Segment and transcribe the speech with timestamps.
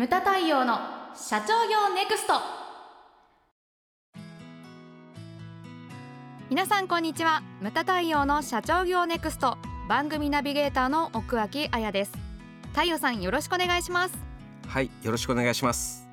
[0.00, 0.78] ムタ太陽の
[1.14, 2.32] 社長業ネクスト。
[6.48, 7.42] 皆さんこんにちは。
[7.60, 9.58] ムタ太陽の社長業ネクスト。
[9.90, 12.12] 番組ナビゲーターの奥脇彩です。
[12.72, 14.14] 太陽さんよろしくお願いします。
[14.68, 16.08] はいよろしくお願いします。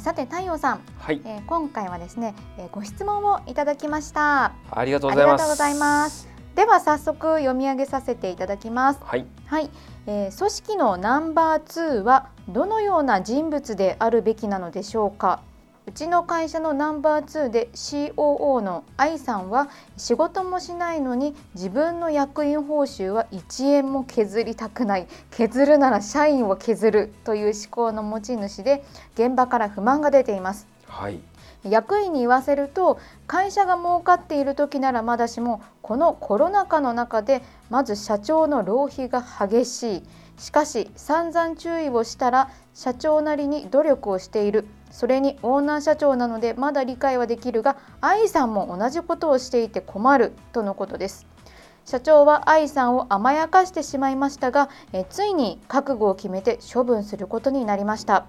[0.00, 4.52] さて太陽さん、はい、えー、今回はですね、えー、ご質問をいただきました。
[4.72, 6.28] ありがとうございます。
[6.56, 9.00] では早速読み上げさせていただきます。
[9.04, 9.70] はい、はい、
[10.08, 15.40] えー、組織のナンバー2はどのような人物であるべきなのでしょうか？
[15.86, 25.06] うちの会社のナンバー2で COO の愛さんは仕事もしないのに自分の役員報酬は1円も削りたくない。
[25.30, 28.82] 削るなら社員を削るという思考の持ち主で
[29.14, 30.66] 現場から不満が出ています。
[30.86, 31.20] はい。
[31.64, 40.02] 役員に言わせると会社が儲かっている時ならまだしもこのコロナ禍の中でまず社長の浪費が激しい
[40.36, 44.66] しかし散々注意をしたら社長なりに努力をしている。
[44.90, 50.32] それにオーナー社長なのでまだ理解はできるが愛さんも同じことをしていて困る。
[50.52, 51.26] とのことです。
[51.84, 58.26] 社長は愛さんを甘やかしてしまいましたがえついに覚悟を決めて処分することになりました。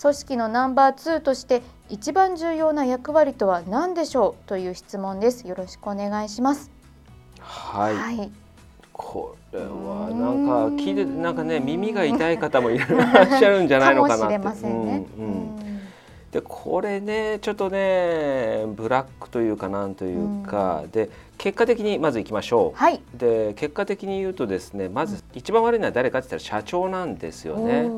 [0.00, 4.48] 組織のナンバー2として一番重要な役割とは何でしょう？
[4.48, 5.46] という質問です。
[5.46, 6.70] よろしくお願いします。
[7.38, 8.43] はい、はい
[8.94, 12.88] これはなんか聞いてなんかね耳が痛い方もいらっ
[13.38, 14.38] しゃるんじゃないのかなって。
[14.38, 15.64] かねうんうん。
[16.30, 27.88] でこれねちょっとねブラックというかなんというか、うん、で結果的にまずいきましょう、はい、で結果的に言うとですねまず一番悪いのは誰かって言ったら社長なんですよね。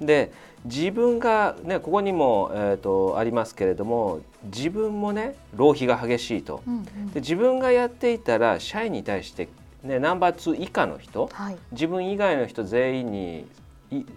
[0.00, 0.32] で
[0.64, 9.48] 自分がねここにも、えーと、ありますけれども自分もね浪費が激しいと、うんうん、で自分がやっていたら社員に対して、
[9.84, 13.46] ね、ナンバー2以下の人、はい、自分以外の人全員に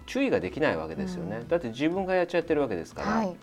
[0.06, 3.08] 注意ができないわけですよね、うん、だって自分がやっちゃってるわけですから。
[3.08, 3.36] はい。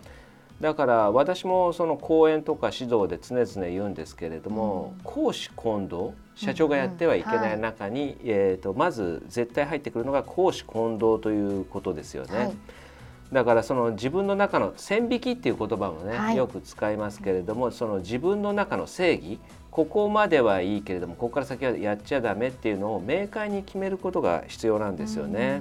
[0.60, 12.54] だから私もその講演とか指導で常々言うんですけれども、うん、公私混同社長がやってはいけない中に、うんうんはい、えーと、まず絶対入ってくるのが公私混同ということですよね。
[13.30, 19.38] はい、だからその自分の中の線引きっていう言葉もね、はい、よく使いますけれどもその自分の中の正義
[19.70, 25.60] ここまではいいけれどもここから先はやっちゃダメっていうのを明快に決めることが必要なんですよね。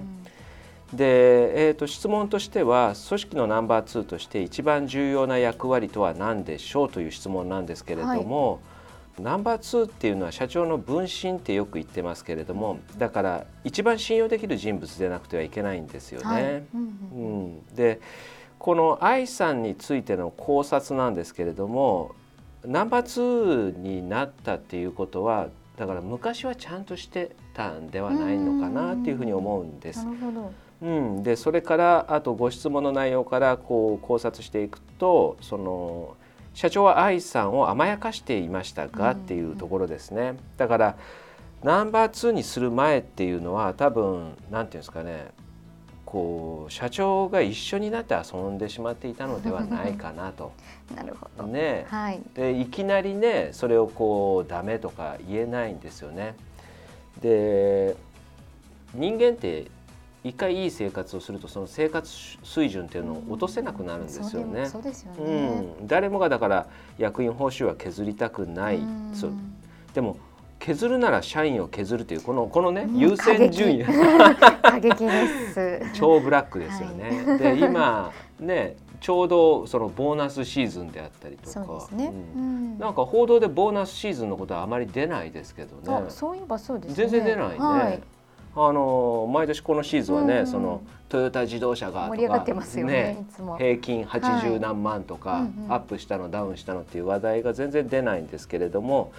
[0.94, 0.98] うん。
[0.98, 8.60] で、えーと、質問としては組織のナンバー2として一番重要な役割とは何でしょうという質問なんですけれども、はい、
[9.20, 16.26] ナンバー2っていうのは社長の分身ってよく言ってますけれどもだから一番信用できる人物でなくてはいけないんですよね。
[16.26, 18.02] はい、うん、で
[18.60, 22.16] この愛さんについての考察なんですけれども
[22.66, 30.06] ナンバー2になったっていうことはだから昔はちゃんとしてたんではないのかなっていうふうに思うんです。
[30.06, 30.52] なるほど。
[30.82, 36.16] うん、でそれからあとご質問の内容からこう考察していくとその
[36.56, 40.38] 社長は愛さんを甘やかしていましたがっていうところですね。
[40.58, 40.96] だから
[41.64, 45.28] ナンバー2にする前っていうのは多分何て言うんですかね
[46.06, 50.54] こう社長が一緒になって遊んでしまっていたのではないかなと。
[50.96, 56.36] なるほどね、はい、でいきなりねそれをこうダメとか言えないんですよね。
[57.22, 57.98] で
[58.94, 59.66] 人間って
[60.26, 62.10] 一回いい生活をするとその生活
[62.44, 64.66] 水準っていうのを落とせなくなるんですよね。
[64.66, 68.80] そうですよね、うん、誰もがだから役員報酬は削りたくない。
[69.14, 69.34] そう。
[69.94, 70.18] でも
[70.58, 73.84] 削るなら社員を削るというこのこのね、優先順位。
[73.84, 75.06] 過激。
[75.06, 75.82] です。
[75.94, 77.24] 超ブラックですよね。
[77.28, 82.12] はい、で今ねちょうどそのボーナスシーズンであったりとか、ね。
[82.36, 86.06] うん、なんか報道でボーナスシーズンのことはあまり出ないですけどね。
[86.10, 87.56] そういえばそうです、ね、全然出ないね。
[87.60, 88.15] はい
[88.56, 93.26] あの毎年このシーズンはね、うん、そのトヨタ自動車がとかね、ね、
[93.58, 99.12] 平均80何万とか、はい、アップしたのダウンしたのっていう話題が全然出ないんですけれども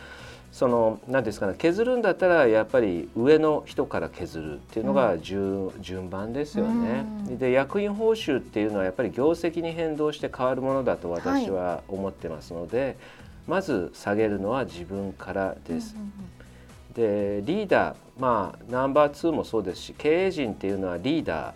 [0.52, 7.04] その何ですかね削るんだったらやっぱり上の人から削るっていうのが順,、順番ですよね。
[7.38, 12.96] で役員報酬っていうのはやっぱり業績に変動して変わるものだと私は思ってますので、はい、
[13.48, 15.94] まず下げるのは自分からです。
[15.94, 16.36] うんうんうん
[16.96, 21.54] でリーダーまあナンバー2もそうですし経営陣っていうのはリーダー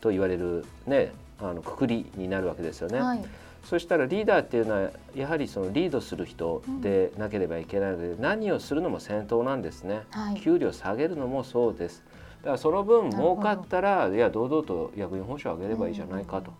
[0.00, 3.00] と言われるねあのくくりになるわけですよね。
[3.00, 3.24] はい、
[3.64, 12.02] そしたらリーダーっていうのはやはりそのリードする人でなければいけないので、うん、何をするのも先頭なんですね、はい、給料下げるのもそうです。
[12.42, 16.52] だからその分儲かったらいや堂々と役員報酬を上げればいいじゃないかと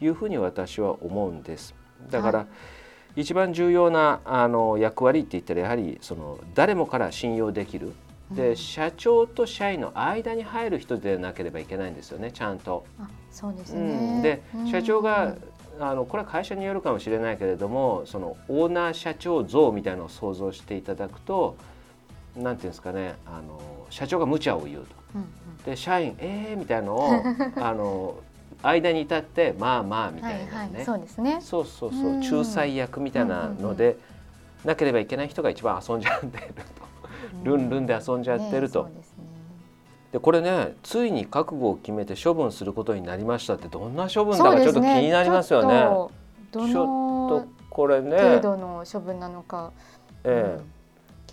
[0.00, 1.74] いうふうに私は思うんです。
[2.10, 2.48] だから、はい
[3.16, 7.92] 一番重要なあの役割って言ったらやはりその誰もから信用できる
[8.30, 12.84] で、うん社長と社員の間に入る人でなければいけないんですよねちゃんと。
[12.98, 14.18] あそうですうね。
[14.18, 15.36] ん、でうん社長が、
[15.78, 21.56] あのこれは会社によるかもしれないけれどもそのオーナー社長像みたいなのを想像していただくと
[22.34, 23.60] なんていうんですかねあの
[23.90, 24.86] 社長が無茶を言うと。
[25.14, 25.28] うんうん
[25.64, 27.10] で社員「えー」みたいのを
[27.56, 28.14] あの
[28.68, 31.38] 間に至って「まあまあ」みたいなね、はいはい、そうですね。
[31.40, 32.20] そうそうそう、うん。
[32.20, 33.96] 仲裁役みたいなので、
[34.64, 36.62] なければいけない人が一番遊んじゃってると。
[37.44, 38.84] ルンルンで遊んじゃってると。
[38.84, 39.24] ねですね。
[40.12, 45.80] でこれねついに覚悟を決めて処分することになりましたってどんな処分だかちょっと気になりますよね。
[45.80, 49.72] ちょっとどちょっのとこれね、程度の処分なのか、
[50.24, 50.58] え。
[50.58, 50.75] うん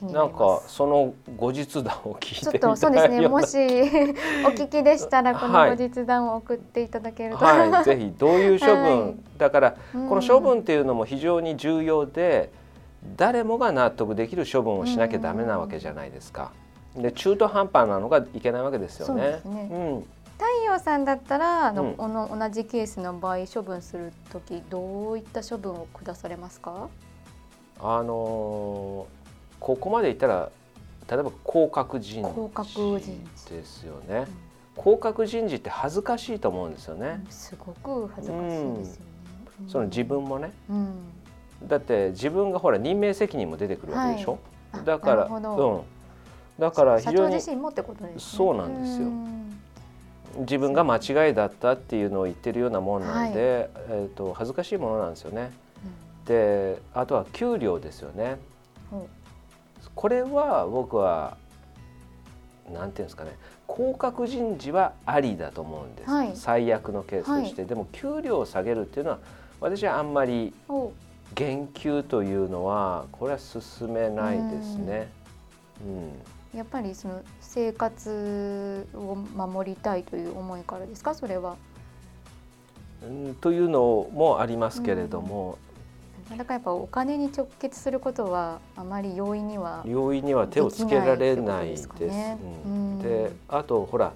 [0.07, 0.75] になりなんかます。
[0.75, 3.27] その後日談を聞いちょてみたいっとそうですね。
[3.27, 3.57] もし
[4.45, 12.51] お聞きでしたらこのはい後日談を送っていただけると、はい、ぜひどういう処分、はいだからうんこの処分っていうのも非常に重要で
[13.17, 16.51] 誰もが納得できる処分をしなきゃダメなわけじゃないですか。
[16.95, 19.39] で中途半端なのがいけないわけですよね。
[19.43, 26.89] そうねうん太陽さんだったらあの、うん同じケースの場合処分するときどういった処分を下されますか？
[27.81, 29.22] あのー
[29.63, 30.51] ここまでいったら
[31.09, 34.25] 例えば降格人事ですよね。
[34.75, 37.21] 降格人事って恥ずかしいと思うんですよね。
[37.25, 39.07] うんすごく恥ずかしいですよね。
[39.61, 40.51] うんその自分もね。
[40.69, 40.95] うん
[41.65, 44.37] だって自分がほら任命責任も出てくるわけでしょ？
[44.83, 45.81] だからうん。
[46.59, 48.19] だから非社常に長自身もってことですね。
[48.19, 49.53] そうなんですよん
[50.39, 55.51] 自分が間違いだったっていうのを言ってるようなもんなんで、えっ、と恥ずかしいものなんですよね。
[56.25, 58.39] で、あとは給料ですよね。
[59.87, 61.37] うんこれは僕は
[62.73, 63.37] なんていうんですかね
[63.67, 66.31] 降格人事はありだと思うんです、はい。
[66.35, 69.19] 最悪のケースとして、でも給料を下げるっていうのは
[69.59, 70.91] 私はあんまりお。
[71.35, 75.09] 減給というのはこれは進めないですね。
[75.83, 76.57] うん。
[76.57, 81.15] やっぱりその生活を守りたいという思いからですか？
[81.15, 81.55] それは。
[83.01, 85.57] うんというのもありますけれども、
[86.29, 91.89] だからやっぱお金に直結することはあまり容易には容易には手をつけられないです。
[91.99, 92.37] でね。
[92.65, 93.39] うん。
[93.47, 94.13] あとほら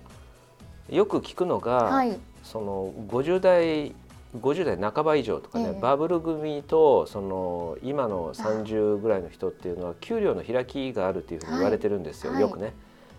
[0.90, 2.18] よく聞くのが、はい。
[2.44, 3.96] その50代
[4.38, 5.82] 50代半ば以上とかね、ええ。
[5.82, 12.42] バブル組とその今の30ぐらいの人っていうのは給料の開きがあるっていうふうに言われてるんですよ、はい。
[12.42, 12.74] よくね。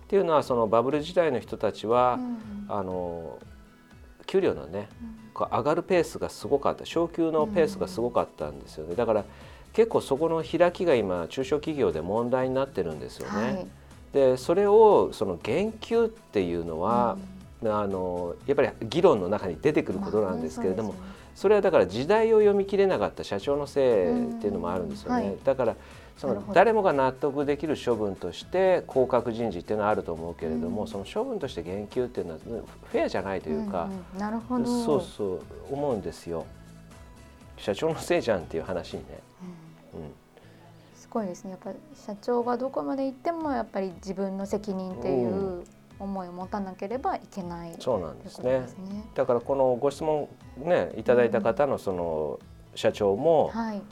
[0.05, 2.39] っていうのはそのバブル時代の人たちは、うん。
[2.69, 3.39] あの
[4.27, 6.85] 給料のねうん上がるペースがすごかった。
[6.85, 8.95] 昇給のペースがすごかったんですよね。
[8.95, 9.25] だから
[9.73, 13.43] 結構そこの開きが今中小企業で問題になってるんですよね。
[13.43, 13.67] はい。
[14.13, 17.17] でそれをその減給っていうのは、
[17.65, 25.21] あのやっぱり議論の中に出てくることなんですけれども、まあねそれはだから時代を読み切れなかった社長のせいっていうのもあるんですよね。
[25.21, 25.29] うん。
[25.29, 25.39] はい。
[25.45, 25.77] だから
[26.19, 36.45] その誰もが納得できる処分として降格人事っていうのはあると思うけれども、うんその処分として減給っていうのはうんフェアじゃないというか、んんなるほどそうそう思うんですよ。
[37.57, 39.21] 社長のせいじゃんっていう話にね。
[39.95, 40.11] うんうん
[40.95, 45.65] すごいですねやっぱり社長がどこまで行ってもやっぱり自分の責任っていう
[45.99, 48.61] 思いを持たなければいけないそうなんですね。
[48.61, 48.67] ね。
[49.15, 50.29] だからこのご質問
[50.59, 52.39] ねいただいた方のその
[52.75, 53.83] 社長も、はい、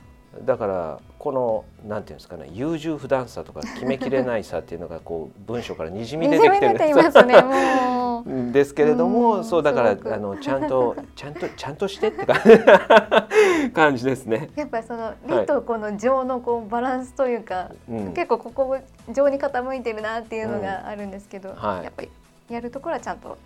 [0.44, 6.74] だからこのなんていうんですかね優柔不断さとか決めきれないさっていうのがこう文章からにじみ出てきてる。
[8.28, 12.26] ん ですけれども、うんそうだからあのちゃんと ちゃんとちゃんとしてって
[13.72, 14.50] 感じですね。
[14.56, 18.76] やっぱりその理とこの情のこうバランスというか、うん、結構ここ
[19.12, 22.10] 情に傾いてるなっていうのがあるんですけど、はいやっぱり
[22.48, 23.36] やるところはちゃんと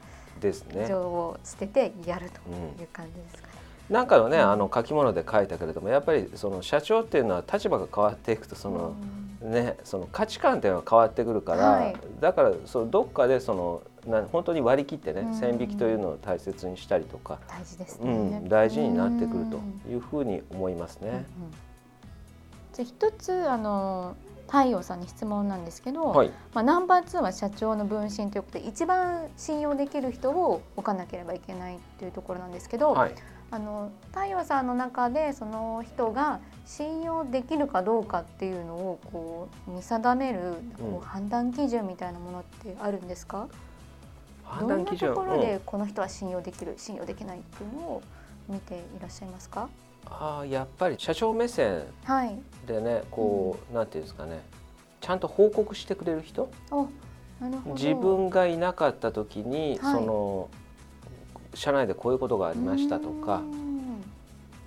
[0.41, 0.87] ですね。
[0.88, 3.50] 情を捨ててやるとうんいう感じですかね。
[3.91, 8.95] なんかのねあの書き物で書いたけれどもやっぱりその社長っていうのは立場が変わっていくとその、
[9.43, 11.97] ね、その価値観っていうのが変わってくるから、はい。
[12.21, 15.35] だからそのどっかでそのな本当に割り切ってね、うん。
[15.35, 18.13] 線引きというのを大切にしたりとか、大事ですうね。
[18.39, 21.09] ん、大事になってくるとうんいうふうに思いますね。
[21.09, 21.25] うんうん
[22.73, 24.17] じゃあ一つあの
[24.47, 33.15] 太陽さんに質問なんですけど、はい、まあ、ナンバー2は社長の分身ということで一番信用できる人を置かなければいけないというところなんですけど、はい、
[33.52, 40.38] あの太陽さんの中でその人が信用できるかどうかっていうのをこう見定める
[40.78, 43.49] こうんう判断基準みたいなものってあるんですか、
[44.45, 48.02] 判どんなところうんでこの人は信用できる信用できないっていうのを
[48.49, 49.69] 見ていらっしゃいますか？
[50.07, 52.38] あーやっぱり社長目線はい。
[52.66, 54.40] でねこう、なんていうんですかね。
[55.00, 56.49] ちゃんと報告してくれる人？
[56.71, 56.87] お
[57.40, 57.75] なるほど。
[57.75, 59.95] 自分がいなかった時に、はい。
[59.95, 60.49] その
[61.54, 63.71] 社内でこういうことがありましたとかうん。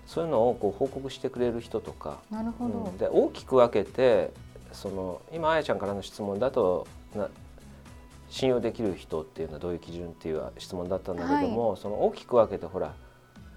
[0.05, 2.97] そういうのをこう報告してくれる人とか、なるほど、うん。
[2.97, 4.31] で大きく分けて
[4.71, 7.29] その今あやちゃんからの質問だとな
[8.29, 12.93] 信用できる人っていうのはどういう基準っていう質問だったんだけども、はい、その大きく分けてほら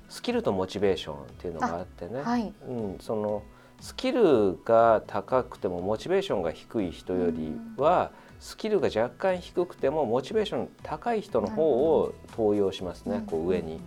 [0.09, 3.42] スキルとモチベーションっていうのがあってね、はい、うん、その
[3.80, 13.76] スキルが高くてもモチベーションが低い人よりは、スキルが若干低くてもモチベーション高い人の方を登用しますね、こう上に。
[13.76, 13.78] っ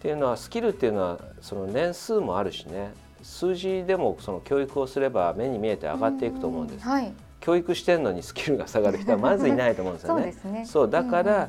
[0.00, 2.92] ていうのはスキルっていうのはその年数もあるしね
[3.22, 6.86] 数字でもその教育をすれば目に見えて上がっていくと思うんです。
[6.86, 10.34] はい、教育してんのにスキルが下がる人はまずいないと思うんですよね。
[10.42, 11.48] そう、ね、そうだから、うん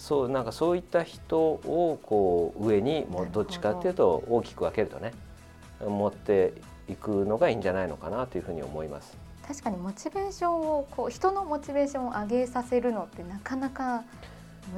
[0.00, 5.12] そうなんかそういった人をこう上にもどっちかっていうと大きく分けるとね
[5.78, 6.54] 持って
[6.88, 9.18] いくのがいいんじゃないのかなというふうに思います。
[9.50, 14.04] 確かにモチベーションをこう人のモチベーションを上げさせるのってなかなか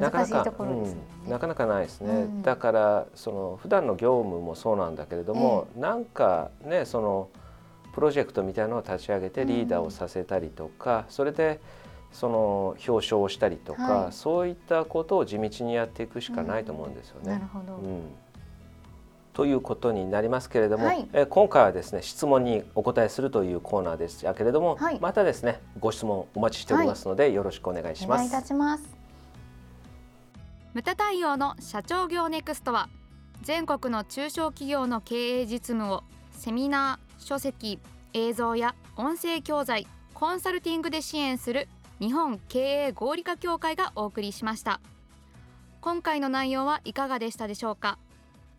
[0.01, 1.01] 難しいところですね。
[1.29, 2.11] なかなかないですね。
[2.11, 7.29] うん、だからその普段の業務もそうなんだけれども、ええ、なんかねその
[7.93, 11.61] プロジェクトみたいなのを立ち上げてリーダーをさせたりとか、うん、それで
[12.11, 17.25] その表彰をしたりとか、はい、そういったことを地道にやっていくしかないと思うんですよね。
[17.25, 18.01] うん、なるほど、うん
[19.33, 28.27] ということになりますけれども、はい、え今回はですね質問にお答えするというコーナーでしたけれども、はい、またですねご質問お待ちしておりますので、はい、よろしくお願いします。
[28.27, 28.85] お願いいたします。
[30.75, 32.89] ムタ対応の社長業ネクストは
[33.43, 37.79] 全国の中小企業の経営実務をセミナー、書籍、
[38.15, 41.69] 映像や音声教材、コンサルティングで支援する
[42.01, 44.81] 日本経営合理化協会がお送りしました。
[45.81, 47.99] 今回の内容はいかがでしたでしょうか？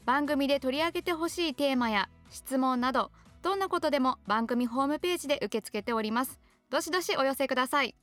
[0.05, 6.39] 番組で取り上げてほしいテーマや質問などどんなことでも番組ホームページで受け付けております。
[6.69, 7.93] どしどしお寄せください。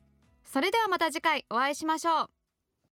[0.45, 2.40] それではまた次回お会いしましょう。